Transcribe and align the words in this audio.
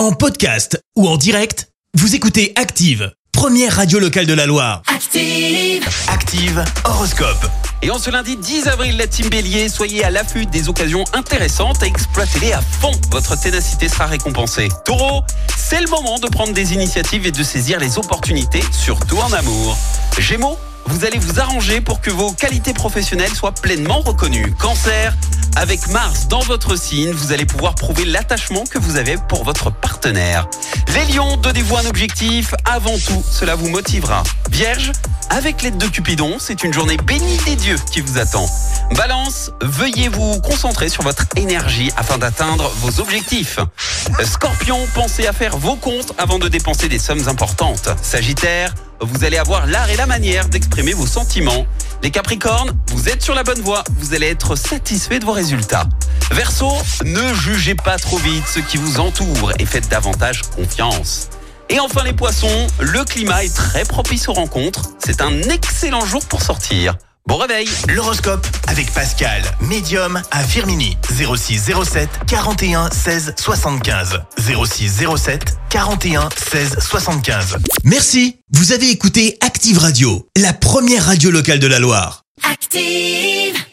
En 0.00 0.12
podcast 0.12 0.82
ou 0.96 1.06
en 1.06 1.18
direct, 1.18 1.68
vous 1.92 2.14
écoutez 2.14 2.54
Active, 2.56 3.12
première 3.32 3.76
radio 3.76 3.98
locale 3.98 4.24
de 4.24 4.32
la 4.32 4.46
Loire. 4.46 4.80
Active. 4.86 5.86
Active 6.08 6.64
Horoscope. 6.86 7.46
Et 7.82 7.90
en 7.90 7.98
ce 7.98 8.08
lundi 8.08 8.38
10 8.38 8.68
avril, 8.68 8.96
la 8.96 9.06
team 9.06 9.28
Bélier, 9.28 9.68
soyez 9.68 10.02
à 10.02 10.08
l'affût 10.08 10.46
des 10.46 10.70
occasions 10.70 11.04
intéressantes 11.12 11.82
et 11.82 11.86
exploitez-les 11.86 12.54
à 12.54 12.62
fond. 12.62 12.92
Votre 13.10 13.38
ténacité 13.38 13.90
sera 13.90 14.06
récompensée. 14.06 14.70
Taureau, 14.86 15.20
c'est 15.54 15.82
le 15.82 15.90
moment 15.90 16.18
de 16.18 16.28
prendre 16.28 16.54
des 16.54 16.72
initiatives 16.72 17.26
et 17.26 17.30
de 17.30 17.42
saisir 17.42 17.78
les 17.78 17.98
opportunités, 17.98 18.62
surtout 18.72 19.18
en 19.18 19.30
amour. 19.34 19.76
Gémeaux, 20.18 20.56
vous 20.86 21.04
allez 21.04 21.18
vous 21.18 21.40
arranger 21.40 21.80
pour 21.80 22.00
que 22.00 22.10
vos 22.10 22.32
qualités 22.32 22.72
professionnelles 22.72 23.34
soient 23.34 23.52
pleinement 23.52 24.00
reconnues. 24.00 24.52
Cancer, 24.58 25.14
avec 25.56 25.88
Mars 25.88 26.28
dans 26.28 26.40
votre 26.40 26.76
signe, 26.76 27.10
vous 27.10 27.32
allez 27.32 27.46
pouvoir 27.46 27.74
prouver 27.74 28.04
l'attachement 28.04 28.64
que 28.64 28.78
vous 28.78 28.96
avez 28.96 29.16
pour 29.28 29.44
votre 29.44 29.70
partenaire. 29.70 30.48
Les 30.94 31.12
lions, 31.12 31.36
donnez-vous 31.36 31.76
un 31.76 31.86
objectif. 31.86 32.54
Avant 32.64 32.98
tout, 32.98 33.22
cela 33.30 33.54
vous 33.54 33.68
motivera. 33.68 34.22
Vierge, 34.50 34.92
avec 35.30 35.62
l'aide 35.62 35.78
de 35.78 35.86
Cupidon, 35.86 36.36
c'est 36.38 36.64
une 36.64 36.72
journée 36.72 36.96
bénie 36.96 37.38
des 37.46 37.56
dieux 37.56 37.78
qui 37.92 38.00
vous 38.00 38.18
attend. 38.18 38.46
Balance, 38.96 39.52
veuillez 39.62 40.08
vous 40.08 40.40
concentrer 40.40 40.88
sur 40.88 41.02
votre 41.02 41.24
énergie 41.36 41.92
afin 41.96 42.18
d'atteindre 42.18 42.68
vos 42.80 43.00
objectifs. 43.00 43.58
Scorpion, 44.24 44.78
pensez 44.94 45.26
à 45.26 45.32
faire 45.32 45.56
vos 45.56 45.76
comptes 45.76 46.12
avant 46.18 46.38
de 46.38 46.48
dépenser 46.48 46.88
des 46.88 46.98
sommes 46.98 47.28
importantes. 47.28 47.88
Sagittaire, 48.02 48.74
vous 49.00 49.24
allez 49.24 49.38
avoir 49.38 49.66
l'art 49.66 49.90
et 49.90 49.96
la 49.96 50.06
manière 50.06 50.48
d'exprimer 50.48 50.92
vos 50.92 51.06
sentiments. 51.06 51.66
Les 52.02 52.10
Capricornes, 52.10 52.72
vous 52.88 53.08
êtes 53.08 53.22
sur 53.22 53.34
la 53.34 53.42
bonne 53.42 53.60
voie, 53.60 53.84
vous 53.98 54.14
allez 54.14 54.26
être 54.26 54.56
satisfait 54.56 55.18
de 55.18 55.24
vos 55.24 55.32
résultats. 55.32 55.84
Verseau, 56.30 56.72
ne 57.04 57.34
jugez 57.34 57.74
pas 57.74 57.98
trop 57.98 58.18
vite 58.18 58.46
ce 58.46 58.60
qui 58.60 58.76
vous 58.76 59.00
entoure 59.00 59.52
et 59.58 59.66
faites 59.66 59.88
davantage 59.88 60.42
confiance. 60.42 61.28
Et 61.68 61.78
enfin 61.80 62.02
les 62.04 62.12
poissons, 62.12 62.66
le 62.80 63.04
climat 63.04 63.44
est 63.44 63.54
très 63.54 63.84
propice 63.84 64.28
aux 64.28 64.32
rencontres, 64.32 64.90
c'est 64.98 65.20
un 65.20 65.40
excellent 65.42 66.04
jour 66.04 66.24
pour 66.26 66.42
sortir. 66.42 66.96
Bon 67.26 67.36
réveil 67.36 67.68
L'horoscope 67.88 68.46
avec 68.66 68.92
Pascal, 68.92 69.42
médium 69.60 70.20
à 70.30 70.42
Firmini. 70.42 70.96
06 71.08 71.70
07 71.84 72.08
41 72.26 72.90
16 72.90 73.34
75. 73.38 74.20
06 74.38 75.04
07 75.16 75.56
41 75.68 76.28
16 76.36 76.78
75. 76.80 77.58
Merci. 77.84 78.36
Vous 78.52 78.72
avez 78.72 78.90
écouté 78.90 79.36
Active 79.40 79.78
Radio, 79.78 80.28
la 80.36 80.52
première 80.52 81.06
radio 81.06 81.30
locale 81.30 81.60
de 81.60 81.66
la 81.66 81.78
Loire. 81.78 82.24
Active. 82.50 83.69